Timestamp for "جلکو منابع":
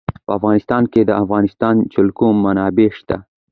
1.93-2.89